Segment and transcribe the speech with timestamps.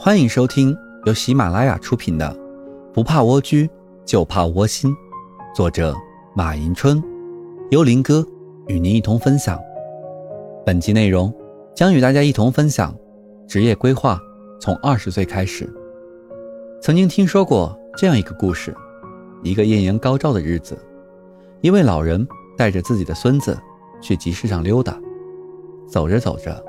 [0.00, 2.24] 欢迎收听由喜马拉雅出品的
[2.92, 3.68] 《不怕蜗居
[4.04, 4.92] 就怕窝心》，
[5.52, 5.92] 作者
[6.36, 7.02] 马迎春，
[7.72, 8.24] 幽林哥
[8.68, 9.58] 与您一同分享。
[10.64, 11.34] 本集内容
[11.74, 12.96] 将与大家一同分享
[13.48, 14.20] 职业规划
[14.60, 15.68] 从二十岁开始。
[16.80, 18.72] 曾经听说过这样一个故事：
[19.42, 20.78] 一个艳阳高照的日子，
[21.60, 22.24] 一位老人
[22.56, 23.58] 带着自己的孙子
[24.00, 24.96] 去集市上溜达，
[25.88, 26.64] 走着走着，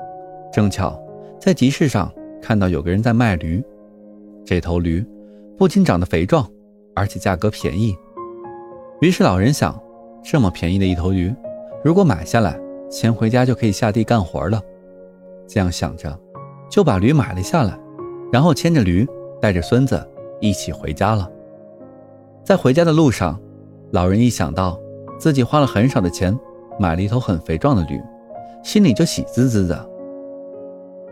[0.52, 1.00] 正巧
[1.40, 2.12] 在集市上。
[2.40, 3.62] 看到有个人在卖驴，
[4.44, 5.04] 这头驴
[5.56, 6.46] 不仅长得肥壮，
[6.94, 7.96] 而且价格便宜。
[9.00, 9.78] 于是老人想，
[10.22, 11.34] 这么便宜的一头驴，
[11.82, 12.58] 如果买下来，
[12.90, 14.60] 牵回家就可以下地干活了。
[15.46, 16.18] 这样想着，
[16.70, 17.78] 就把驴买了下来，
[18.32, 19.06] 然后牵着驴，
[19.40, 20.06] 带着孙子
[20.40, 21.30] 一起回家了。
[22.44, 23.40] 在回家的路上，
[23.90, 24.78] 老人一想到
[25.18, 26.38] 自己花了很少的钱
[26.78, 28.00] 买了一头很肥壮的驴，
[28.62, 29.89] 心里就喜滋滋的。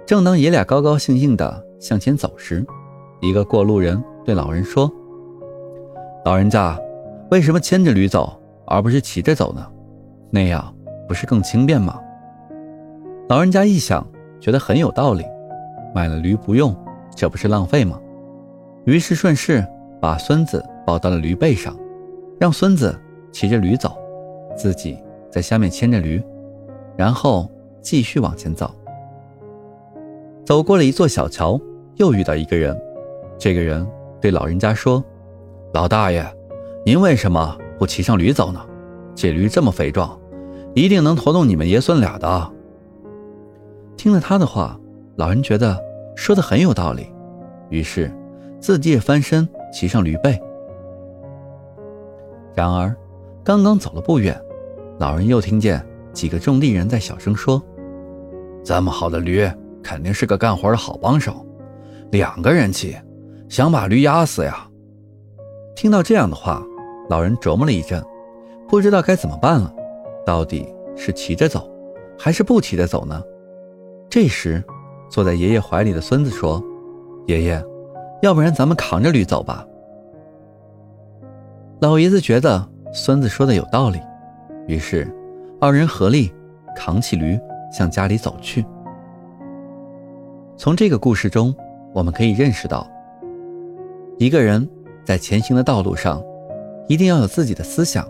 [0.09, 2.65] 正当爷俩高高兴兴地向前走时，
[3.21, 4.91] 一个过路人对老人说
[6.25, 6.81] ：“老人家，
[7.31, 8.33] 为什么牵着驴走，
[8.67, 9.71] 而不是骑着走呢？
[10.31, 10.75] 那样
[11.07, 12.01] 不是更轻便吗？”
[13.29, 14.03] 老人家一想，
[14.41, 15.27] 觉得很有道理，
[15.95, 16.75] 买了驴不用，
[17.15, 18.01] 这不是浪费吗？
[18.87, 19.63] 于是顺势
[20.01, 21.77] 把孙子抱到了驴背上，
[22.41, 22.99] 让孙子
[23.31, 23.95] 骑着驴走，
[24.57, 24.99] 自己
[25.31, 26.25] 在下面牵着驴，
[26.97, 27.47] 然后
[27.83, 28.75] 继续往前走。
[30.49, 31.61] 走过了一座小桥，
[31.97, 32.75] 又遇到一个人。
[33.37, 33.87] 这个人
[34.19, 35.05] 对老人家说
[35.75, 36.25] ：“老大爷，
[36.87, 38.59] 您为什么不骑上驴走呢？
[39.15, 40.19] 这驴这么肥壮，
[40.75, 42.51] 一定能驮动你们爷孙俩的。”
[43.99, 44.81] 听了他的话，
[45.17, 45.79] 老人觉得
[46.17, 47.13] 说的很有道理，
[47.69, 48.11] 于是
[48.59, 50.41] 自己也翻身骑上驴背。
[52.55, 52.97] 然而，
[53.45, 54.35] 刚刚走了不远，
[54.99, 57.63] 老人又听见几个种地人在小声说
[58.65, 59.47] ：“这么好的驴。”
[59.89, 61.47] 肯定是个干活的好帮手，
[62.11, 62.95] 两个人骑，
[63.49, 64.69] 想把驴压死呀！
[65.75, 66.63] 听到这样的话，
[67.09, 68.05] 老人琢磨了一阵，
[68.69, 69.73] 不知道该怎么办了。
[70.27, 71.67] 到底是骑着走，
[72.19, 73.23] 还是不骑着走呢？
[74.11, 74.63] 这时，
[75.09, 76.63] 坐在爷爷怀里的孙子说
[77.27, 77.65] ：“爷爷，
[78.21, 79.67] 要不然咱们扛着驴走吧？”
[81.81, 82.63] 老爷子觉得
[82.93, 83.99] 孙子说的有道理，
[84.67, 85.11] 于是
[85.59, 86.31] 二人合力
[86.77, 87.41] 扛起驴
[87.73, 88.63] 向家里走去。
[90.59, 91.55] 从这个故事中，
[91.95, 92.85] 我们可以认识到，
[94.19, 94.69] 一个人
[95.05, 96.21] 在前行的道路上，
[96.89, 98.05] 一定要有自己的思想，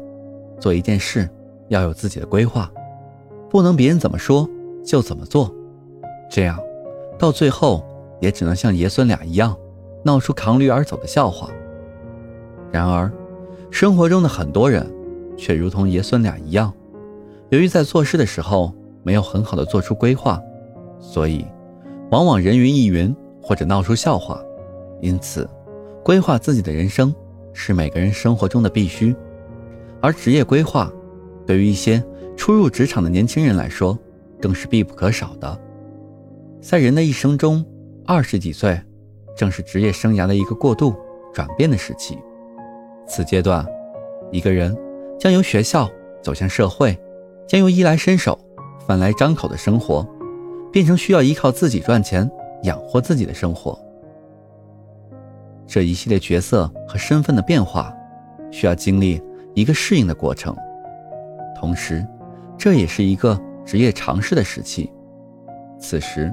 [0.58, 1.28] 做一件事
[1.68, 2.72] 要有自己的规划，
[3.50, 4.48] 不能别人怎么说
[4.82, 5.54] 就怎么做，
[6.30, 6.58] 这样
[7.18, 7.84] 到最后
[8.18, 9.54] 也只能像爷孙俩一样，
[10.02, 11.50] 闹出扛驴而走的笑话。
[12.72, 13.12] 然而，
[13.70, 14.90] 生活中的很多人
[15.36, 16.72] 却如同爷孙俩一样，
[17.50, 18.72] 由于在做事的时候
[19.02, 20.40] 没有很好的做出规划，
[20.98, 21.44] 所以。
[22.10, 24.42] 往往人云亦云，或者闹出笑话，
[25.00, 25.48] 因此，
[26.02, 27.14] 规划自己的人生
[27.52, 29.14] 是每个人生活中的必须。
[30.00, 30.90] 而职业规划，
[31.46, 32.02] 对于一些
[32.36, 33.98] 初入职场的年轻人来说，
[34.40, 35.60] 更是必不可少的。
[36.62, 37.64] 在人的一生中，
[38.06, 38.80] 二十几岁
[39.36, 40.94] 正是职业生涯的一个过渡
[41.34, 42.18] 转变的时期。
[43.06, 43.66] 此阶段，
[44.32, 44.76] 一个人
[45.18, 45.90] 将由学校
[46.22, 46.98] 走向社会，
[47.46, 48.38] 将由衣来伸手、
[48.86, 50.06] 饭来张口的生活。
[50.72, 52.30] 变成需要依靠自己赚钱
[52.62, 53.78] 养活自己的生活，
[55.66, 57.94] 这一系列角色和身份的变化，
[58.50, 59.20] 需要经历
[59.54, 60.54] 一个适应的过程。
[61.56, 62.06] 同时，
[62.56, 64.90] 这也是一个职业尝试的时期。
[65.78, 66.32] 此时，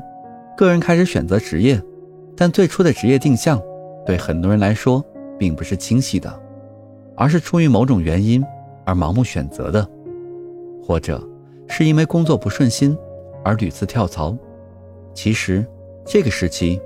[0.58, 1.82] 个人开始选择职业，
[2.36, 3.62] 但最初的职业定向，
[4.06, 5.04] 对很多人来说
[5.38, 6.40] 并不是清晰的，
[7.16, 8.44] 而是出于某种原因
[8.84, 9.88] 而盲目选择的，
[10.84, 11.22] 或者
[11.68, 12.98] 是因为工作不顺心。
[13.46, 14.36] 而屡次跳槽，
[15.14, 15.64] 其实
[16.04, 16.82] 这个时期，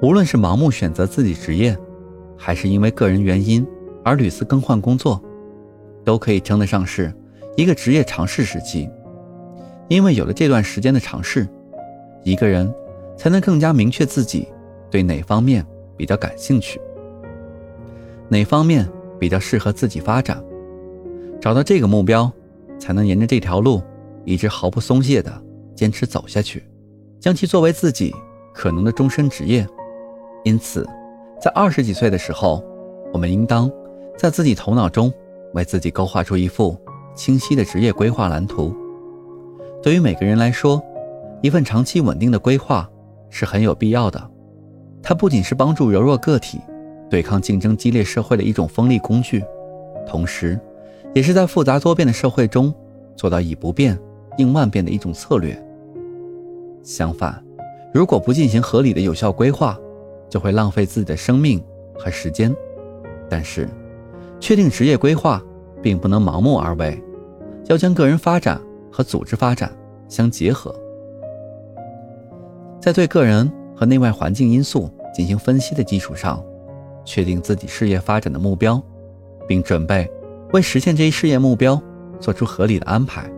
[0.00, 1.76] 无论是盲目选择自己职业，
[2.34, 3.64] 还是因为个人原因
[4.02, 5.22] 而屡次更换工作，
[6.04, 7.12] 都可以称得上是
[7.58, 8.88] 一个职业尝试时期。
[9.88, 11.46] 因为有了这段时间的尝试，
[12.24, 12.72] 一个人
[13.14, 14.48] 才能更加明确自己
[14.90, 15.62] 对哪方面
[15.94, 16.80] 比较感兴趣，
[18.30, 18.88] 哪方面
[19.20, 20.42] 比较适合自己发展，
[21.38, 22.32] 找到这个目标，
[22.78, 23.82] 才能沿着这条路
[24.24, 25.42] 一直毫不松懈的。
[25.78, 26.64] 坚持走下去，
[27.20, 28.12] 将其作为自己
[28.52, 29.64] 可能的终身职业。
[30.42, 30.84] 因此，
[31.40, 32.64] 在二十几岁的时候，
[33.12, 33.70] 我们应当
[34.16, 35.12] 在自己头脑中
[35.54, 36.76] 为自己勾画出一幅
[37.14, 38.74] 清晰的职业规划蓝图。
[39.80, 40.82] 对于每个人来说，
[41.42, 42.90] 一份长期稳定的规划
[43.30, 44.30] 是很有必要的。
[45.00, 46.58] 它不仅是帮助柔弱个体
[47.08, 49.44] 对抗竞争激烈社会的一种锋利工具，
[50.04, 50.58] 同时，
[51.14, 52.74] 也是在复杂多变的社会中
[53.14, 53.96] 做到以不变
[54.38, 55.56] 应万变的一种策略。
[56.88, 57.44] 相反，
[57.92, 59.78] 如果不进行合理的有效规划，
[60.30, 61.62] 就会浪费自己的生命
[61.98, 62.50] 和时间。
[63.28, 63.68] 但是，
[64.40, 65.42] 确定职业规划
[65.82, 66.98] 并不能盲目而为，
[67.66, 68.58] 要将个人发展
[68.90, 69.70] 和组织发展
[70.08, 70.74] 相结合。
[72.80, 76.42] 在对个人和内外环境因素进行分析的基础上，
[77.04, 78.82] 确定自己事业发展的目标，
[79.46, 80.10] 并准备
[80.54, 81.78] 为实现这一事业目标
[82.18, 83.30] 做出合理的安排。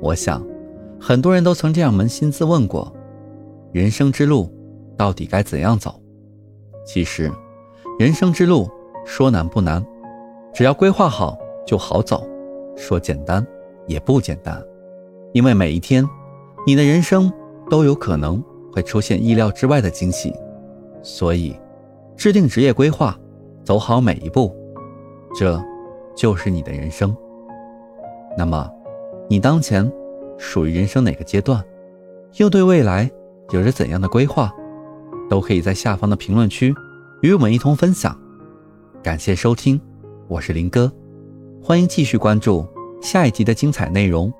[0.00, 0.40] 我想，
[1.00, 2.92] 很多人都曾这样扪心自问过：
[3.72, 4.52] 人生之路
[4.96, 6.00] 到底该怎样走？
[6.86, 7.30] 其实，
[7.98, 8.68] 人生之路
[9.04, 9.84] 说难不难，
[10.52, 12.18] 只要规划好就好走；
[12.76, 13.46] 说简单
[13.86, 14.62] 也不简单，
[15.32, 16.06] 因为每一天，
[16.66, 17.32] 你的人生
[17.70, 18.42] 都有可能。
[18.70, 20.32] 会出现意料之外的惊喜，
[21.02, 21.58] 所以
[22.16, 23.18] 制定职业规划，
[23.64, 24.54] 走好每一步，
[25.34, 25.60] 这
[26.14, 27.16] 就是你的人生。
[28.36, 28.70] 那么，
[29.28, 29.90] 你当前
[30.38, 31.62] 属于人生哪个阶段？
[32.36, 33.10] 又对未来
[33.50, 34.50] 有着怎样的规划？
[35.28, 36.74] 都可以在下方的评论区
[37.20, 38.18] 与我们一同分享。
[39.02, 39.78] 感谢收听，
[40.26, 40.90] 我是林哥，
[41.62, 42.66] 欢迎继续关注
[43.02, 44.32] 下一集的精彩内容。